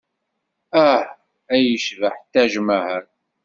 [0.85, 1.05] Ah!
[1.53, 3.05] Ay yecbeḥ Taj Maḥal!